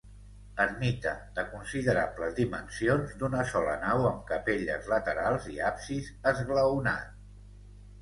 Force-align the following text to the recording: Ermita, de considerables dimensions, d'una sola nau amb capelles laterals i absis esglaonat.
Ermita, 0.63 1.11
de 1.35 1.43
considerables 1.51 2.33
dimensions, 2.41 3.13
d'una 3.21 3.45
sola 3.53 3.77
nau 3.85 4.09
amb 4.15 4.27
capelles 4.35 4.91
laterals 4.97 5.49
i 5.57 5.63
absis 5.71 6.13
esglaonat. 6.35 7.19